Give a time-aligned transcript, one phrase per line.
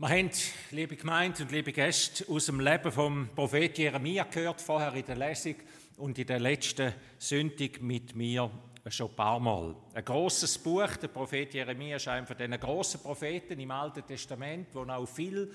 [0.00, 0.30] Wir haben,
[0.70, 5.16] liebe Gemeinde und liebe Gäste, aus dem Leben vom Prophet Jeremia gehört, vorher in der
[5.16, 5.56] Lesung
[5.96, 8.48] und in der letzten Sündig mit mir
[8.86, 9.74] schon ein paar Mal.
[9.94, 14.68] Ein großes Buch, der Prophet Jeremia ist einer von diesen grossen Propheten im Alten Testament,
[14.72, 15.50] wo auch viel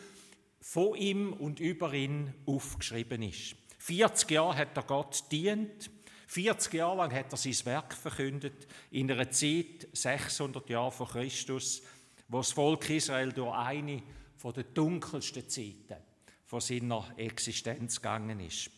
[0.59, 3.55] von ihm und über ihn aufgeschrieben ist.
[3.77, 5.89] 40 Jahre hat er Gott dient,
[6.27, 11.81] 40 Jahre lang hat er sein Werk verkündet, in einer Zeit, 600 Jahre vor Christus,
[12.27, 14.03] wo das Volk Israel durch eine
[14.43, 15.95] von den dunkelsten Zeiten
[16.43, 18.69] von seiner Existenz gegangen ist.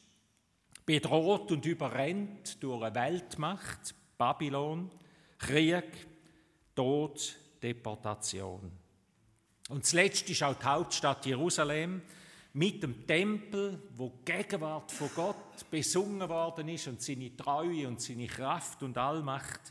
[0.85, 4.91] Bedroht und überrennt durch eine Weltmacht, Babylon,
[5.39, 6.07] Krieg,
[6.75, 8.71] Tod, Deportation.
[9.69, 12.03] Und zuletzt ist auch die Hauptstadt Jerusalem
[12.53, 17.99] mit dem Tempel, wo die Gegenwart von Gott besungen worden ist und seine Treue und
[17.99, 19.61] seine Kraft und Allmacht.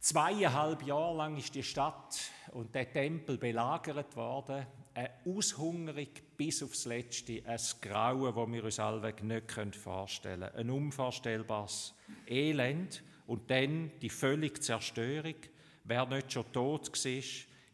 [0.00, 6.08] Zweieinhalb Jahre lang ist die Stadt und der Tempel belagert worden eine Aushungerung
[6.38, 10.56] bis aufs Letzte, ein Grauen, das wir uns allweg nicht vorstellen können.
[10.56, 11.94] Ein unvorstellbares
[12.26, 15.34] Elend und dann die völlige Zerstörung.
[15.84, 17.12] Wer nicht schon tot war,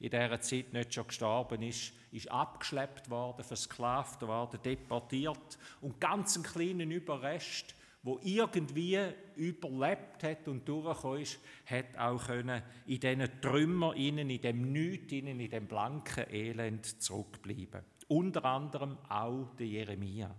[0.01, 6.35] in dieser Zeit nicht schon gestorben ist, ist abgeschleppt worden, versklavt worden, deportiert und ganz
[6.35, 8.99] einen kleinen Überrest wo irgendwie
[9.37, 15.13] überlebt hat und durchgekommen ist, hat auch können in diesen Trümmer innen, in dem Nichts
[15.13, 17.85] innen, in dem blanken Elend zurückbleiben.
[18.09, 20.35] Unter anderem auch der Jeremia.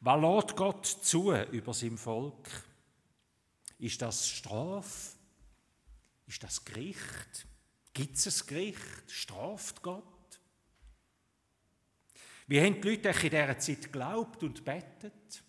[0.00, 2.48] Was lädt Gott zu über sein Volk?
[3.78, 5.16] Ist das Straf?
[6.26, 7.46] Ist das Gericht?
[7.92, 9.10] Gibt es ein Gericht?
[9.10, 10.04] Straft Gott?
[12.46, 15.44] Wie haben die Leute in dieser Zeit geglaubt und bettet?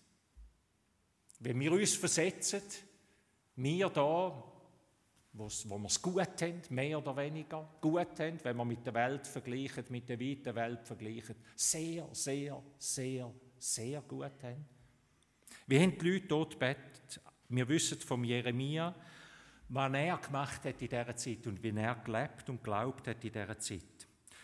[1.43, 2.61] Wenn wir uns versetzen,
[3.55, 4.43] wir da,
[5.33, 9.25] wo wir es gut haben, mehr oder weniger gut haben, wenn wir mit der Welt
[9.25, 14.65] vergleichen, mit der weiten Welt vergleichen, sehr, sehr, sehr, sehr gut haben.
[15.65, 17.21] Wie haben die Leute dort gebetet?
[17.49, 18.93] Wir wissen vom Jeremia,
[19.69, 23.31] was er gemacht hat in dieser Zeit und wie er gelebt und glaubt hat in
[23.31, 23.81] dieser Zeit.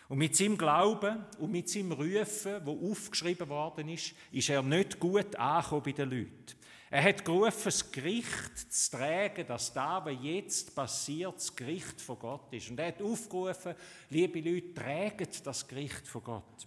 [0.08, 4.98] Und mit seinem Glauben und mit seinem Rufen, wo aufgeschrieben worden ist, ist er nicht
[4.98, 6.57] gut angekommen bei den Leuten.
[6.90, 12.18] Er hat gerufen, das Gericht zu tragen, dass da, was jetzt passiert, das Gericht von
[12.18, 12.70] Gott ist.
[12.70, 13.74] Und er hat aufgerufen,
[14.08, 16.66] liebe Leute, trägt das Gericht von Gott.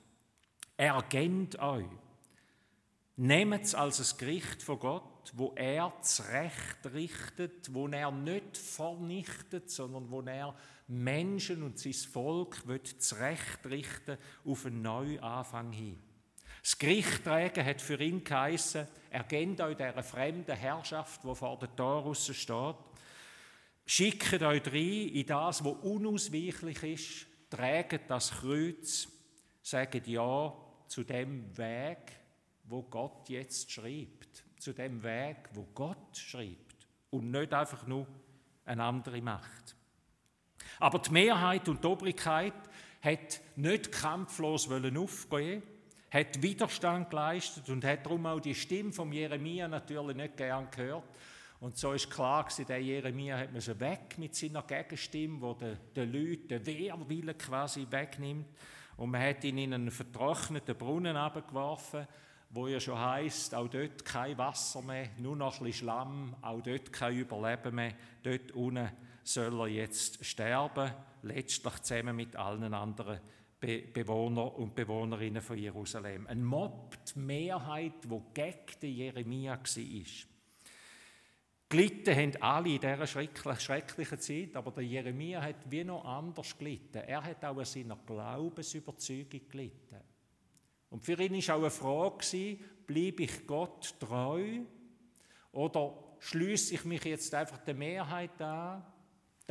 [0.78, 1.86] Erkennt euch.
[3.18, 9.70] Nehmt es als ein Gericht von Gott, wo er zurecht richtet, wo er nicht vernichtet,
[9.70, 10.56] sondern wo er
[10.88, 12.64] Menschen und sein Volk
[13.00, 16.02] zurecht richten auf einen Neuanfang hin.
[16.62, 21.76] Das Gericht tragen hat für ihn geheissen, erkennt euch dieser fremden Herrschaft, die vor der
[21.76, 22.76] Tor steht.
[23.86, 27.28] Schickt euch rein in das, was unausweichlich ist.
[27.50, 29.08] Trägt das Kreuz.
[29.62, 30.54] Sagt ja
[30.88, 31.98] zu dem Weg,
[32.66, 34.44] wo Gott jetzt schreibt.
[34.60, 36.88] Zu dem Weg, wo Gott schreibt.
[37.10, 38.08] Und nicht einfach nur
[38.66, 39.76] eine andere Macht.
[40.80, 42.54] Aber die Mehrheit und die Obrigkeit
[43.02, 45.64] hat nicht kampflos aufgehen
[46.12, 51.06] hat Widerstand geleistet und hat darum auch die Stimme von Jeremia natürlich nicht gern gehört.
[51.62, 55.78] Und so ist klar gewesen, der Jeremia hat man weg mit seiner Gegenstimme, wo den,
[55.96, 58.48] den Leuten den Wehrwillen quasi wegnimmt.
[58.98, 62.08] Und man hat ihn in einen vertrockneten Brunnen abgeworfen,
[62.50, 66.62] wo ja schon heißt, auch dort kein Wasser mehr, nur noch ein bisschen Schlamm, auch
[66.62, 67.94] dort kein Überleben mehr.
[68.24, 68.90] Dort unten
[69.24, 70.92] soll er jetzt sterben,
[71.22, 73.22] letztlich zusammen mit allen anderen
[73.62, 76.26] Be Bewohner und Bewohnerinnen von Jerusalem.
[76.26, 80.06] Ein Mob, die Mehrheit, wo gegen den Jeremia war.
[81.70, 86.98] Gelitten haben alle in dieser schrecklichen Zeit, aber der Jeremia hat wie noch anders gelitten.
[86.98, 90.02] Er hat auch an seiner Glaubensüberzeugung gelitten.
[90.90, 92.58] Und für ihn war auch eine Frage,
[92.88, 94.62] bleibe ich Gott treu
[95.52, 98.84] oder schließe ich mich jetzt einfach der Mehrheit an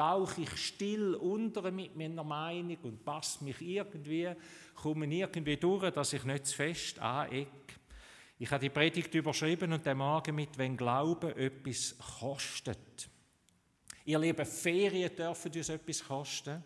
[0.01, 4.31] tauche ich still unter mit meiner Meinung und passe mich irgendwie,
[4.75, 7.75] komme irgendwie durch, dass ich nicht zu fest anecke.
[8.39, 13.11] Ich habe die Predigt überschrieben und den Morgen mit, wenn Glauben etwas kostet.
[14.07, 16.65] Ihr lieben Ferien dürfen uns etwas kosten.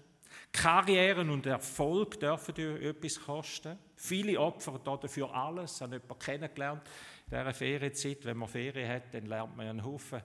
[0.52, 3.76] Karrieren und Erfolg dürfen euch etwas kosten.
[3.96, 5.74] Viele opfern dafür alles.
[5.74, 6.82] Ich habe jemanden kennengelernt
[7.28, 8.24] in dieser Ferienzeit.
[8.24, 10.22] Wenn man Ferien hat, dann lernt man einen Haufen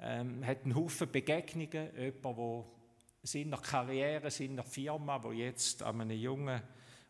[0.00, 2.64] ähm, hat einen Haufen Begegnungen, jemand, der
[3.22, 6.62] seiner Karriere, seiner Firma, wo jetzt an einem jungen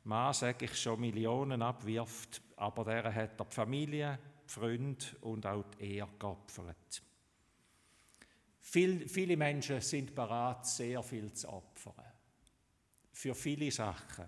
[0.05, 4.19] Mann, sage ich, schon Millionen abwirft, aber der hat die Familie,
[4.49, 7.03] die Freunde und auch die Ehe geopfert.
[8.61, 12.05] Viel, viele Menschen sind bereit, sehr viel zu opfern.
[13.12, 14.27] für viele Sachen.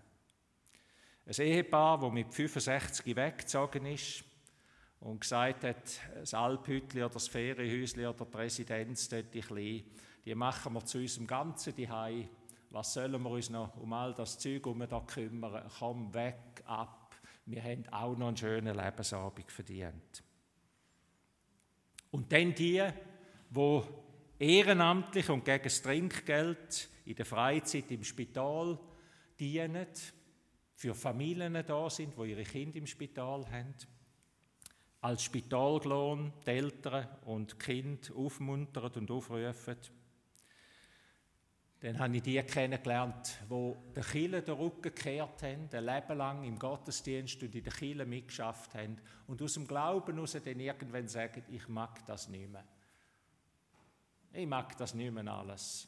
[1.27, 4.25] Ein Ehepaar, das mit 65 weggezogen ist
[5.01, 9.85] und gesagt hat, das Alphütli oder das Ferienhäusli oder die Residenz dort ein
[10.25, 12.29] die machen wir zu unserem ganzen Zuhause.
[12.71, 15.71] Was sollen wir uns noch um all das Zeug um da kümmern?
[15.79, 17.15] Komm weg, ab.
[17.47, 20.23] Wir haben auch noch einen schönen Lebensabend verdient.
[22.11, 22.87] Und dann die,
[23.49, 23.83] die
[24.39, 28.79] ehrenamtlich und gegen das Trinkgeld in der Freizeit im Spital
[29.41, 29.87] dienen,
[30.75, 33.75] für Familien da sind, wo ihre Kinder im Spital haben,
[35.01, 39.77] als Spitallohn die Eltern und die Kinder aufmuntern und aufrufen.
[41.81, 46.43] Dann habe ich die kennengelernt, die der Kille den Rücken gekehrt haben, ein Leben lang
[46.43, 48.97] im Gottesdienst und in der Kille mitgeschafft haben
[49.29, 52.65] und aus dem Glauben heraus dann irgendwann sagen, ich mag das nicht mehr.
[54.33, 55.87] Ich mag das nicht mehr alles.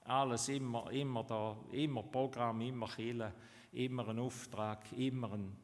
[0.00, 3.32] Alles immer, immer da, immer Programm, immer Kille,
[3.70, 5.56] immer ein Auftrag, immer ein...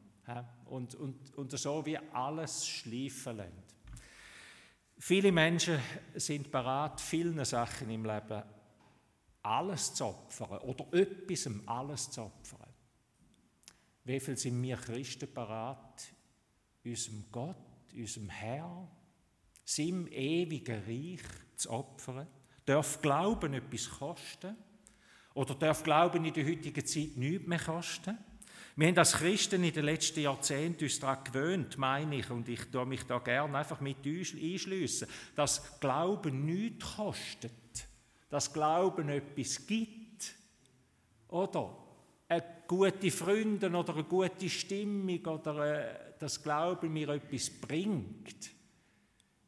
[0.65, 3.63] Und, und, und so wie alles schleifen lassen.
[4.97, 5.79] Viele Menschen
[6.15, 8.43] sind bereit, vielen Sachen im Leben
[9.41, 12.67] alles zu opfern oder etwas alles zu opfern.
[14.03, 16.13] Wie viel sind wir Christen bereit,
[16.83, 17.55] unserem Gott,
[17.93, 18.87] unserem Herr,
[19.63, 21.21] seinem ewigen Reich
[21.55, 22.27] zu opfern?
[22.65, 24.55] Darf Glauben etwas kosten?
[25.33, 28.17] Oder darf Glauben in der heutigen Zeit nichts mehr kosten?
[28.75, 32.65] Wir haben als Christen in den letzten Jahrzehnten uns daran gewöhnt, meine ich, und ich
[32.71, 37.51] tue mich da gerne einfach mit einschliessen, dass Glauben nichts kostet
[38.29, 40.35] dass Glauben etwas gibt.
[41.29, 41.75] Oder
[42.27, 48.51] eine gute Freundin oder eine gute Stimmung oder äh, das Glauben mir etwas bringt.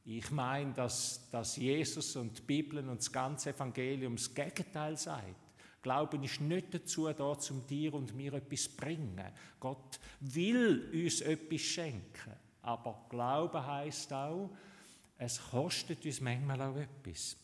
[0.04, 5.51] Ich meine, dass, dass Jesus und die Bibel und das ganze Evangelium das Gegenteil sagt.
[5.82, 9.22] Glauben ist nicht dazu da, zum dir und mir etwas zu bringen.
[9.60, 12.34] Gott will uns etwas schenken.
[12.62, 14.52] Aber Glauben heißt auch,
[15.18, 17.36] es kostet uns manchmal auch etwas.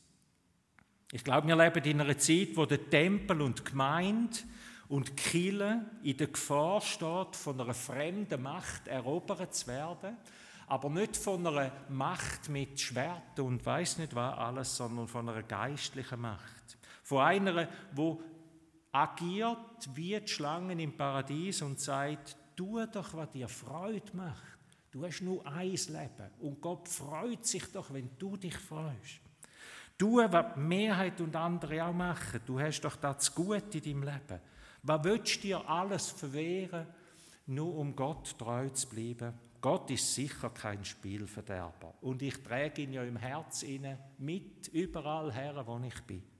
[1.11, 4.37] Ich glaube, wir leben in einer Zeit, wo der Tempel und die Gemeinde
[4.89, 5.49] und die
[6.03, 10.17] in der Gefahr steht, von einer fremden Macht erobert zu werden,
[10.67, 15.43] aber nicht von einer Macht mit Schwert und weiß nicht was alles, sondern von einer
[15.43, 16.76] geistlichen Macht.
[17.07, 18.21] Von einer, wo
[18.91, 24.57] agiert wie die Schlangen im Paradies und sagt, tu doch, was dir Freude macht.
[24.91, 29.21] Du hast nur ein Leben und Gott freut sich doch, wenn du dich freust.
[29.97, 32.41] Tu, was die Mehrheit und andere auch machen.
[32.45, 34.41] Du hast doch das gut in deinem Leben.
[34.83, 36.87] Was willst du dir alles verwehren,
[37.45, 39.33] nur um Gott treu zu bleiben?
[39.61, 41.93] Gott ist sicher kein Spielverderber.
[42.01, 46.36] Und ich träge ihn ja im Herz inne mit überall her, wo ich bin.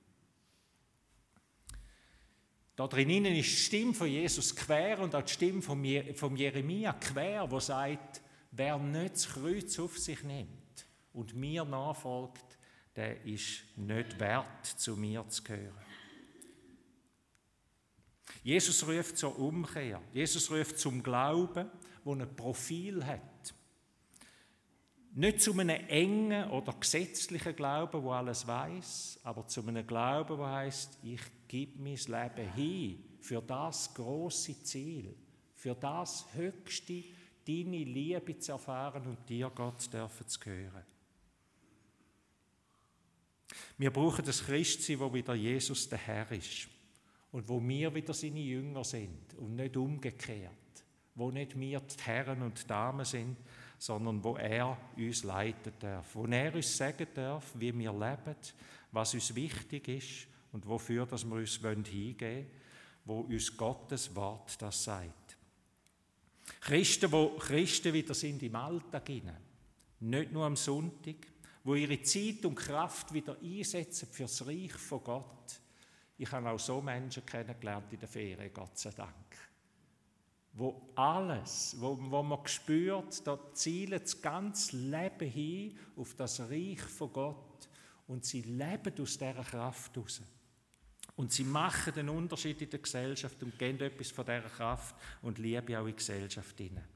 [2.78, 5.84] Da drinnen ist die Stimme von Jesus quer und auch die Stimme von,
[6.14, 8.22] von Jeremia quer, wo sagt,
[8.52, 12.56] wer nicht das Kreuz auf sich nimmt und mir nachfolgt,
[12.94, 15.74] der ist nicht wert, zu mir zu gehören.
[18.44, 20.00] Jesus ruft zur Umkehr.
[20.12, 21.68] Jesus ruft zum Glauben,
[22.04, 23.54] wo ein Profil hat.
[25.14, 30.46] Nicht zu einem engen oder gesetzlichen Glauben, wo alles weiß, aber zu einem Glauben, wo
[30.46, 35.14] heißt, ich gebe mein Leben hin für das große Ziel,
[35.54, 37.04] für das Höchste,
[37.46, 40.84] deine Liebe zu erfahren und dir Gott dürfen zu gehören.
[43.78, 46.68] Wir brauchen das Christsein, wo wieder Jesus der Herr ist
[47.32, 50.52] und wo wir wieder seine Jünger sind und nicht umgekehrt,
[51.14, 53.36] wo nicht wir die Herren und Damen sind,
[53.78, 58.36] sondern wo er uns leiten darf, wo er uns sagen darf, wie wir leben,
[58.90, 62.46] was uns wichtig ist und wofür dass wir uns hingeben wollen,
[63.04, 65.36] wo uns Gottes Wort das sagt.
[66.60, 69.08] Christen, wo Christen wieder sind im Alltag
[70.00, 71.16] nicht nur am Sonntag,
[71.64, 75.60] wo ihre Zeit und Kraft wieder einsetzen fürs Reich von Gott.
[76.16, 79.47] Ich habe auch so Menschen kennengelernt in der Ferien, Gott sei Dank.
[80.58, 86.80] Wo alles, wo, wo man spürt, da zielt das ganze Leben hin auf das Reich
[86.80, 87.68] von Gott
[88.08, 90.20] und sie leben aus dieser Kraft heraus.
[91.14, 95.38] Und sie machen den Unterschied in der Gesellschaft und geben etwas von dieser Kraft und
[95.38, 96.88] Liebe auch in die Gesellschaft hinein.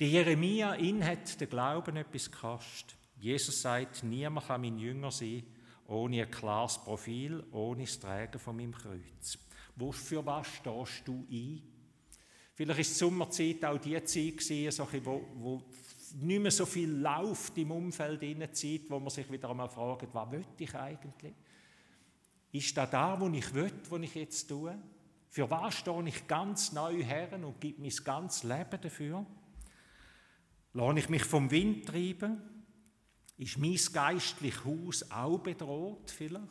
[0.00, 2.96] Die Jeremia, ihn hat der Glauben etwas gekostet.
[3.20, 5.44] Jesus sagt, niemand kann mein Jünger sein,
[5.86, 9.38] ohne ein klares Profil, ohne das Tragen von meinem Kreuz.
[9.92, 11.62] Für was stehst du ein?
[12.58, 15.62] Vielleicht war die Sommerzeit auch die Zeit, wo, wo
[16.20, 19.68] nicht mehr so viel läuft im Umfeld in der Zeit, wo man sich wieder einmal
[19.68, 21.34] fragt, was will ich eigentlich?
[22.50, 24.76] Ist das da, wo ich will, was ich jetzt tue?
[25.28, 29.24] Für was stehe ich ganz neu her und gebe mein ganzes Leben dafür?
[30.72, 32.40] Lasse ich mich vom Wind treiben?
[33.36, 36.48] Ist mein geistliches Haus auch bedroht vielleicht?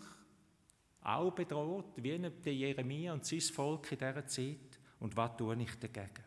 [1.02, 4.67] Auch bedroht, wie der Jeremia und sein Volk in dieser Zeit?
[5.00, 6.24] Und was tue ich dagegen?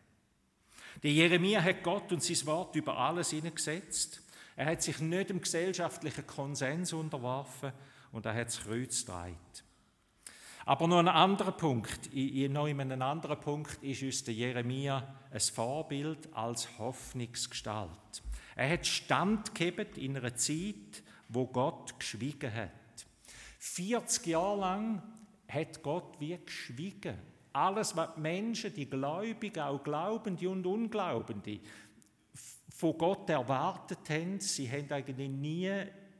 [1.03, 4.21] Der Jeremia hat Gott und sein Wort über alles hineingesetzt.
[4.55, 7.71] Er hat sich nicht dem gesellschaftlichen Konsens unterworfen
[8.11, 9.37] und er hat das Kreuz getragen.
[10.65, 15.39] Aber noch ein anderer Punkt, noch in einem anderen Punkt ist uns der Jeremia ein
[15.39, 17.89] Vorbild als Hoffnungsgestalt.
[18.55, 22.69] Er hat standgegeben in einer Zeit, wo Gott geschwiegen hat.
[23.59, 25.03] 40 Jahre lang
[25.47, 27.17] hat Gott wie geschwiegen.
[27.53, 31.59] Alles, was die Menschen, die Gläubigen, auch Glaubende und Unglaubende,
[32.69, 35.69] von Gott erwartet haben, sie haben eigentlich nie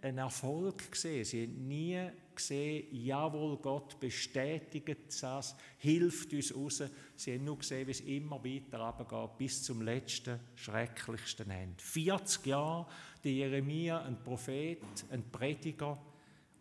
[0.01, 1.25] einen Erfolg gesehen.
[1.25, 6.83] Sie haben nie gesehen, jawohl, Gott bestätigt das, hilft uns raus.
[7.15, 11.81] Sie haben nur gesehen, wie es immer weiter runtergeht, bis zum letzten, schrecklichsten Ende.
[11.81, 12.87] 40 Jahre,
[13.23, 15.99] der Jeremia, ein Prophet, ein Prediger,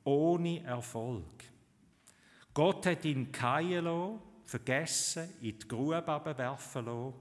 [0.05, 1.45] ohne Erfolg.
[2.53, 4.19] Gott hat ihn keinen
[4.50, 7.14] vergessen, in die Grube werfen lassen.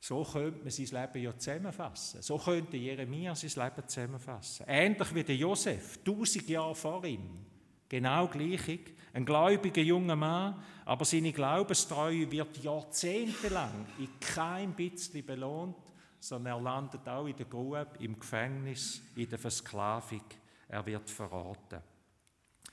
[0.00, 2.22] So könnte man sein Leben ja zusammenfassen.
[2.22, 4.64] So könnte Jeremia sein Leben zusammenfassen.
[4.68, 7.44] Ähnlich wie der Josef, tausend Jahre vor ihm.
[7.88, 8.80] Genau gleich.
[9.12, 15.76] Ein gläubiger junger Mann, aber seine Glaubenstreue wird jahrzehntelang in kein bisschen belohnt,
[16.20, 20.22] sondern er landet auch in der Grube, im Gefängnis, in der Versklavung.
[20.68, 21.82] Er wird verraten.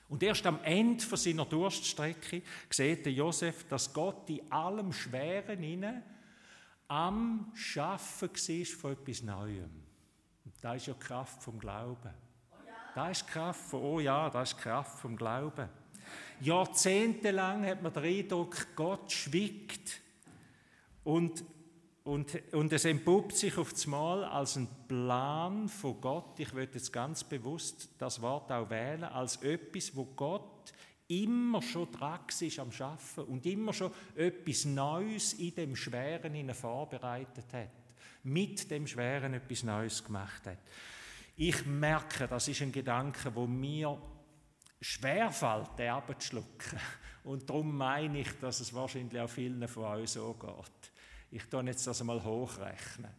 [0.08, 6.02] Und erst am Ende seiner Durststrecke sieht Josef, dass Gott in allem Schweren inne
[6.88, 9.82] am Schaffen war von etwas Neuem.
[10.44, 12.14] Und das ist ja die Kraft vom Glauben.
[12.94, 15.68] Das ist die Kraft von, oh ja, das ist die Kraft vom Glauben.
[16.40, 20.00] Jahrzehntelang hat man den Eindruck, Gott schwiegt.
[21.02, 21.44] Und,
[22.06, 26.38] und, und es entpuppt sich auf das Mal als ein Plan von Gott.
[26.38, 30.72] Ich würde jetzt ganz bewusst das Wort auch wählen, als etwas, wo Gott
[31.08, 37.52] immer schon dran ist am Schaffen und immer schon etwas Neues in dem Schweren vorbereitet
[37.52, 37.70] hat.
[38.22, 40.58] Mit dem Schweren etwas Neues gemacht hat.
[41.36, 44.00] Ich merke, das ist ein Gedanke, wo mir
[44.80, 46.78] schwerfällt, den abzuschlucken.
[47.24, 50.95] Und darum meine ich, dass es wahrscheinlich auch vielen von euch so geht.
[51.36, 53.10] Ich tue jetzt das einmal hochrechnen.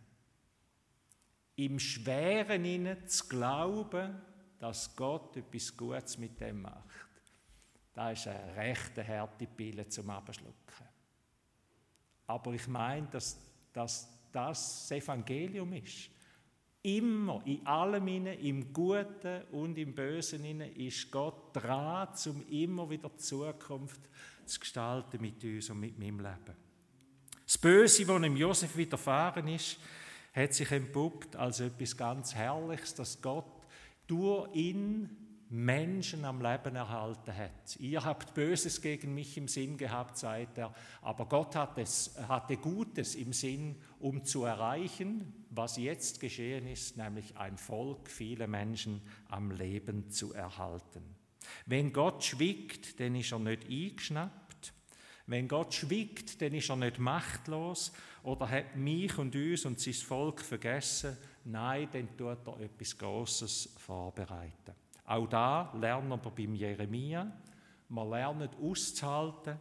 [1.56, 4.20] Im Schweren ihnen zu glauben,
[4.58, 7.06] dass Gott etwas Gutes mit dem macht,
[7.94, 10.56] das ist eine rechte harte Pille zum Abschlucken.
[12.26, 13.40] Aber ich meine, dass,
[13.72, 16.10] dass das das Evangelium ist.
[16.82, 22.90] Immer, in allem inne, im Guten und im Bösen inne, ist Gott dran, um immer
[22.90, 24.02] wieder die Zukunft
[24.44, 26.67] zu gestalten mit uns und mit meinem Leben.
[27.48, 29.78] Das Böse, was dem Josef widerfahren ist,
[30.34, 33.66] hat sich entpuppt als etwas ganz Herrliches, dass Gott
[34.06, 35.10] durch ihn
[35.50, 37.78] Menschen am Leben erhalten hat.
[37.80, 42.58] Ihr habt Böses gegen mich im Sinn gehabt, sagt er, aber Gott hat es, hatte
[42.58, 49.02] Gutes im Sinn, um zu erreichen, was jetzt geschehen ist, nämlich ein Volk, viele Menschen
[49.30, 51.16] am Leben zu erhalten.
[51.66, 54.47] Wenn Gott schwiegt, dann ist er nicht eingeschnappt.
[55.28, 57.92] Wenn Gott schwiegt, dann ist er nicht machtlos
[58.24, 61.18] oder hat mich und uns und sein Volk vergessen.
[61.44, 64.74] Nein, dann tut er etwas Großes vorbereiten.
[65.06, 67.32] Auch da lernen wir beim Jeremia,
[67.90, 69.58] wir lernen auszuhalten,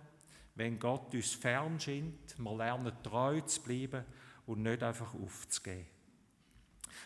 [0.55, 2.39] wenn Gott uns fern scheint.
[2.39, 4.05] Wir lernen treu zu bleiben
[4.47, 5.87] und nicht einfach aufzugeben.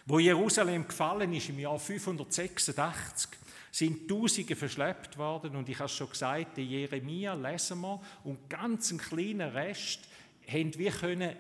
[0.06, 3.30] Wo Jerusalem gefallen ist im Jahr 586,
[3.70, 8.90] sind Tausende verschleppt worden und ich habe schon gesagt, die Jeremia lesen wir und ganz
[8.90, 10.08] ein kleiner Rest
[10.46, 11.36] haben wir können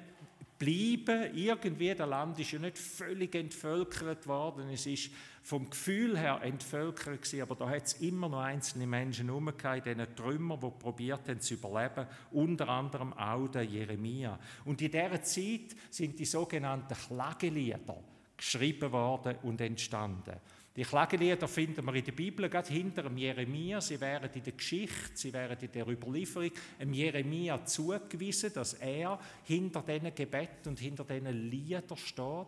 [0.60, 1.34] bleiben.
[1.34, 4.68] Irgendwie, der Land ist ja nicht völlig entvölkert worden.
[4.70, 5.10] Es ist
[5.42, 9.98] vom Gefühl her entvölkert gewesen, aber da hat es immer noch einzelne Menschen herumgehabt, in
[9.98, 14.38] diesen Trümmern, die probiert haben zu überleben, unter anderem auch der Jeremia.
[14.66, 18.04] Und in dieser Zeit sind die sogenannten Klagelieder
[18.36, 20.36] geschrieben worden und entstanden.
[20.76, 23.80] Die Klagelieder finden wir in der Bibel, gerade hinter dem Jeremia.
[23.80, 29.18] Sie wären in der Geschichte, sie wären in der Überlieferung dem Jeremia zugewiesen, dass er
[29.44, 32.46] hinter diesen Gebet und hinter diesen Liedern steht.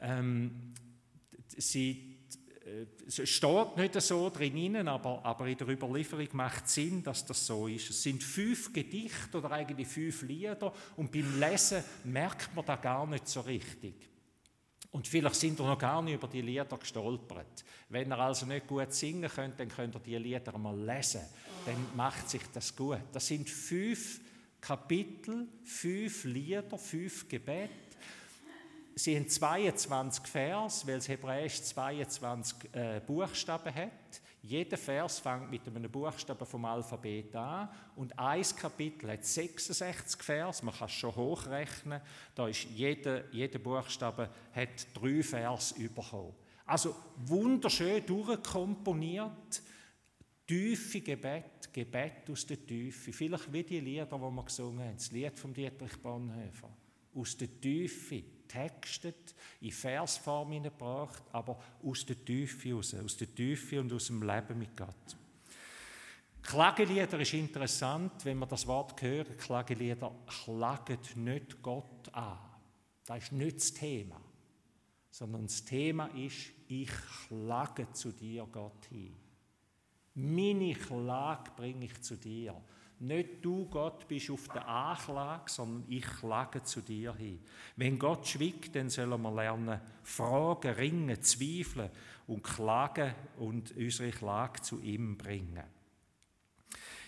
[0.00, 0.72] Ähm,
[1.58, 2.12] sie
[2.64, 7.24] äh, es steht nicht so drinnen, aber, aber in der Überlieferung macht es Sinn, dass
[7.26, 7.90] das so ist.
[7.90, 13.06] Es sind fünf Gedichte oder eigentlich fünf Lieder und beim Lesen merkt man da gar
[13.06, 14.11] nicht so richtig.
[14.92, 17.64] Und vielleicht sind ihr noch gar nicht über die Lieder gestolpert.
[17.88, 21.22] Wenn ihr also nicht gut singen könnt, dann könnt ihr die Lieder mal lesen.
[21.64, 23.00] Dann macht sich das gut.
[23.10, 24.20] Das sind fünf
[24.60, 27.70] Kapitel, fünf Lieder, fünf Gebete.
[28.94, 33.90] Sie haben 22 Vers, weil es Hebräisch 22 äh, Buchstaben hat.
[34.44, 40.64] Jeder Vers fängt mit einem Buchstaben vom Alphabet an und ein Kapitel hat 66 Vers.
[40.64, 42.00] Man kann es schon hochrechnen.
[42.34, 46.34] Da ist jeder, jeder Buchstabe hat drei Vers bekommen.
[46.66, 46.94] Also
[47.24, 49.62] wunderschön durchkomponiert,
[50.44, 53.12] tiefe Gebet, Gebet aus der Tiefe.
[53.12, 56.76] Vielleicht wie die Lieder, die wir gesungen haben, das Lied von Dietrich Bonhoeffer.
[57.14, 63.80] Aus der Tiefe textet, in Versform hineingebracht, aber aus der Tiefe raus, aus der Tiefe
[63.80, 65.16] und aus dem Leben mit Gott.
[66.42, 69.38] Klagelieder ist interessant, wenn man das Wort hört.
[69.38, 72.38] Klagelieder klagen nicht Gott an.
[73.06, 74.20] Das ist nicht das Thema.
[75.10, 76.90] Sondern das Thema ist, ich
[77.28, 79.14] klage zu dir, Gott, hin.
[80.14, 82.60] Meine Klage bringe ich zu dir.
[83.02, 87.40] Nicht du, Gott, bist auf der Anklage, sondern ich klage zu dir hin.
[87.74, 91.90] Wenn Gott schwiegt, dann sollen wir lernen, fragen, ringen, zweifeln
[92.28, 95.64] und klagen und unsere Klage zu ihm bringen.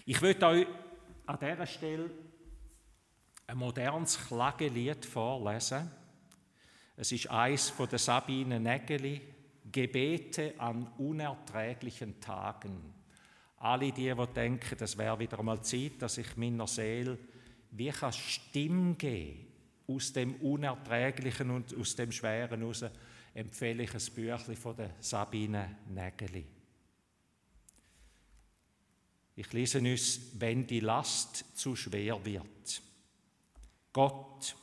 [0.04, 0.66] Ich möchte euch
[1.26, 2.10] an dieser Stelle
[3.46, 5.88] ein modernes Klagelied vorlesen.
[6.96, 9.20] Es ist eins von der Sabine Nägeli,
[9.70, 13.03] Gebete an unerträglichen Tagen.
[13.64, 17.18] Alle die, die denken, das wäre wieder einmal Zeit, dass ich meiner Seele
[17.70, 19.46] wie kann Stimme geben
[19.86, 22.84] aus dem Unerträglichen und aus dem Schweren heraus,
[23.32, 26.44] empfehle ich ein Büchlein von der Sabine Nägeli.
[29.34, 32.82] Ich lese uns, wenn die Last zu schwer wird.
[33.94, 34.56] Gott,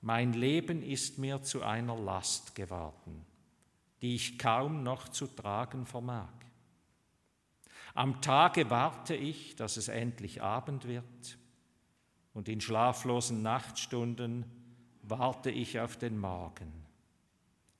[0.00, 3.26] mein Leben ist mir zu einer Last geworden,
[4.00, 6.45] die ich kaum noch zu tragen vermag.
[7.96, 11.38] Am Tage warte ich, dass es endlich Abend wird,
[12.34, 14.44] und in schlaflosen Nachtstunden
[15.00, 16.70] warte ich auf den Morgen.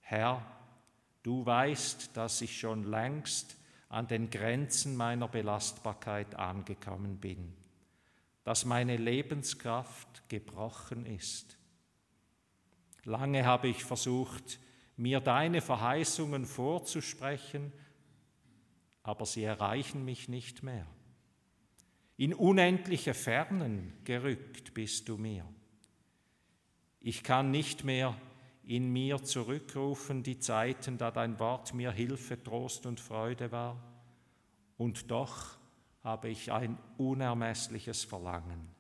[0.00, 0.40] Herr,
[1.22, 3.58] du weißt, dass ich schon längst
[3.90, 7.52] an den Grenzen meiner Belastbarkeit angekommen bin,
[8.42, 11.58] dass meine Lebenskraft gebrochen ist.
[13.04, 14.60] Lange habe ich versucht,
[14.96, 17.70] mir deine Verheißungen vorzusprechen,
[19.06, 20.86] aber sie erreichen mich nicht mehr.
[22.16, 25.46] In unendliche Fernen gerückt bist du mir.
[27.00, 28.16] Ich kann nicht mehr
[28.64, 33.80] in mir zurückrufen die Zeiten, da dein Wort mir Hilfe, Trost und Freude war.
[34.76, 35.56] Und doch
[36.02, 38.74] habe ich ein unermessliches Verlangen,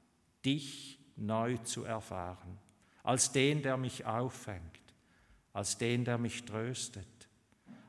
[0.44, 2.58] dich neu zu erfahren,
[3.04, 4.80] als den, der mich auffängt,
[5.52, 7.15] als den, der mich tröstet,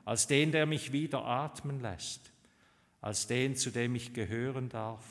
[0.08, 2.32] als den, der mich wieder atmen lässt,
[3.02, 5.04] als den, zu dem ich gehören darf.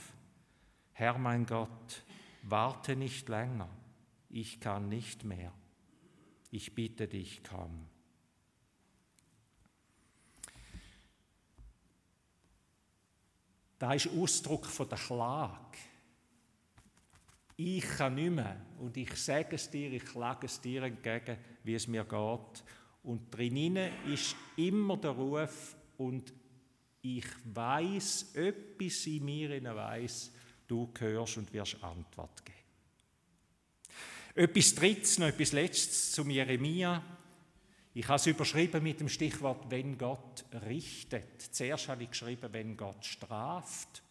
[0.92, 2.04] Herr mein Gott,
[2.42, 3.70] warte nicht länger,
[4.28, 5.54] ich kann nicht mehr.
[6.50, 7.86] Ich bitte dich, komm.
[13.78, 15.78] Da ist Ausdruck von der Klage.
[17.56, 21.76] Ich kann nicht mehr und ich sage es dir, ich klage es dir entgegen, wie
[21.76, 22.64] es mir geht.
[23.08, 26.34] Und drinnen ist immer der Ruf und
[27.02, 30.34] ich weiß, etwas in mir weiß,
[30.68, 32.58] du hörst und wirst Antwort geben.
[34.36, 37.02] Etwas Drittes, noch etwas Letztes zum Jeremia.
[37.94, 41.42] Ich habe es überschrieben mit dem Stichwort, wenn Gott richtet.
[41.42, 44.04] Zuerst habe ich geschrieben, wenn Gott straft.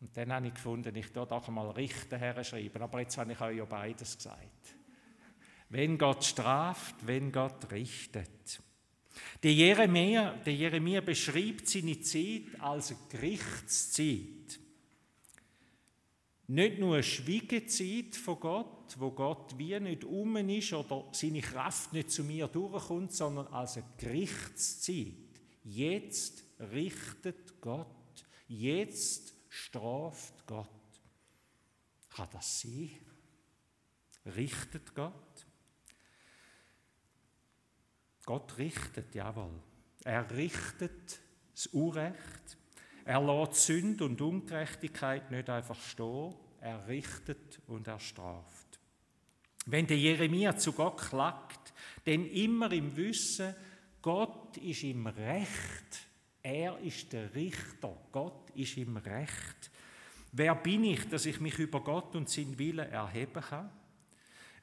[0.00, 2.82] Und dann habe ich gefunden, ich tue doch einmal richten herschreiben.
[2.82, 4.81] Aber jetzt habe ich euch ja beides gesagt.
[5.72, 8.60] Wenn Gott straft, wenn Gott richtet.
[9.42, 14.60] Der Jeremia, der Jeremia beschreibt seine Zeit als Gerichtszeit.
[16.48, 21.94] Nicht nur eine Schwiegezeit von Gott, wo Gott wie nicht um ist oder seine Kraft
[21.94, 25.14] nicht zu mir durchkommt, sondern als eine Gerichtszeit.
[25.64, 30.68] Jetzt richtet Gott, jetzt straft Gott.
[32.10, 32.90] Kann das sein?
[34.36, 35.31] Richtet Gott?
[38.24, 39.60] Gott richtet, jawohl.
[40.04, 41.20] Er richtet
[41.52, 42.56] das Unrecht.
[43.04, 46.34] Er lässt Sünde und Ungerechtigkeit nicht einfach stehen.
[46.60, 48.78] Er richtet und er straft.
[49.66, 51.72] Wenn der Jeremia zu Gott klagt,
[52.06, 53.54] denn immer im Wissen,
[54.00, 56.08] Gott ist im Recht.
[56.42, 57.96] Er ist der Richter.
[58.10, 59.70] Gott ist im Recht.
[60.32, 63.70] Wer bin ich, dass ich mich über Gott und seinen Willen erheben kann?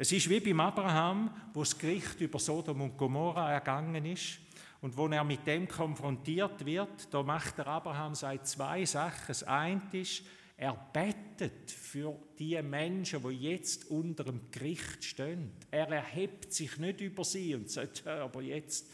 [0.01, 4.39] Es ist wie beim Abraham, wo das Gericht über Sodom und Gomorra ergangen ist
[4.79, 9.25] und wo er mit dem konfrontiert wird, da macht der Abraham seit zwei Sachen.
[9.27, 10.23] Das eine ist,
[10.62, 15.53] Er bettet für die Menschen, die jetzt unter dem Gericht stehen.
[15.71, 18.89] Er erhebt sich nicht über sie und sagt, aber jetzt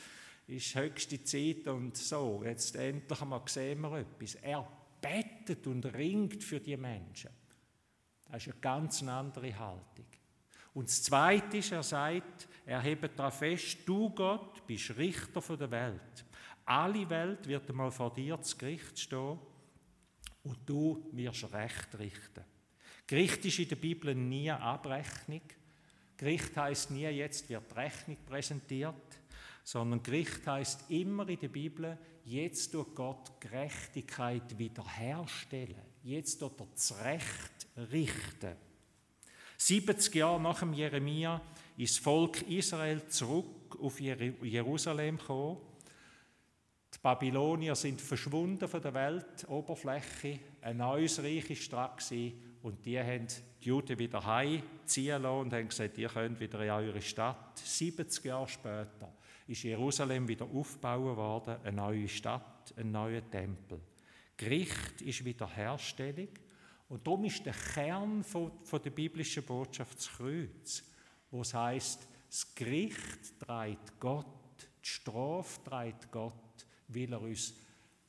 [0.45, 4.35] ist höchste Zeit und so, jetzt endlich einmal sehen wir etwas.
[4.35, 4.67] Er
[5.01, 7.31] bettet und ringt für die Menschen.
[8.29, 10.05] Das ist eine ganz andere Haltung.
[10.75, 15.71] Und das Zweite ist, er sagt, er hebt darauf fest, du Gott bist Richter der
[15.71, 16.25] Welt.
[16.65, 19.39] Alle Welt wird einmal vor dir zu Gericht stehen
[20.43, 22.43] und du wirst Recht richten.
[23.07, 25.41] Gericht ist in der Bibel nie Abrechnung.
[26.17, 29.19] Gericht heißt nie, jetzt wird Rechnung präsentiert,
[29.63, 35.85] sondern Gericht heißt immer in der Bibel, jetzt tut Gott Gerechtigkeit wiederherstellen.
[36.03, 38.64] Jetzt tut er das Recht richten.
[39.57, 41.41] 70 Jahre nach dem Jeremia
[41.77, 45.57] ist das Volk Israel zurück auf Jerusalem gekommen
[46.95, 50.39] die Babylonier sind verschwunden von der Weltoberfläche.
[50.61, 53.27] Ein neues Reich war dran und die haben
[53.61, 57.57] die Juden wieder heimziehen lassen und haben gesagt, ihr könnt wieder in eure Stadt.
[57.59, 59.13] 70 Jahre später
[59.45, 63.81] ist Jerusalem wieder aufgebaut worden, eine neue Stadt, ein neuer Tempel.
[64.37, 66.29] Gericht ist Wiederherstellung
[66.89, 70.83] und darum ist der Kern von, von der biblischen Botschaft das Kreuz,
[71.31, 74.25] wo es heißt, das Gericht trägt Gott,
[74.83, 76.33] die Strafe trägt Gott
[76.87, 77.53] weil er uns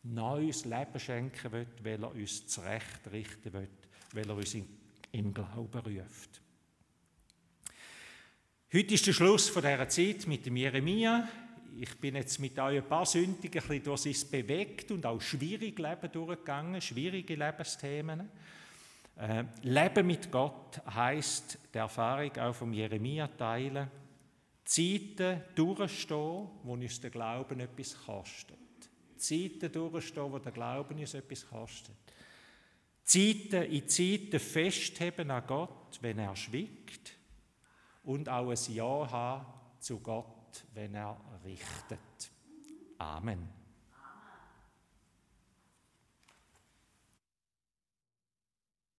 [0.03, 3.69] neues Leben schenken will, weil er uns zurecht richten will,
[4.13, 4.69] weil er uns in,
[5.13, 6.41] im Glauben ruft.
[8.73, 11.29] Heute ist der Schluss von dieser Zeit mit dem Jeremia.
[11.79, 15.83] Ich bin jetzt mit euch ein paar Sündigen ein bisschen durch bewegt und auch schwierige
[15.83, 18.29] Leben durchgegangen, schwierige Lebensthemen.
[19.17, 23.91] Äh, Leben mit Gott heißt die Erfahrung auch vom Jeremia teilen,
[24.65, 28.57] Zeiten durchstehen, wo uns der Glauben etwas kostet.
[29.17, 31.95] Zeiten durchstehen, wo der Glauben uns etwas kostet.
[33.05, 37.17] Zeiten in Zeiten festheben an Gott, wenn er schwiegt.
[38.03, 39.47] Und auch ein Ja haben
[39.79, 42.31] zu Gott, wenn er richtet.
[42.99, 43.66] Amen.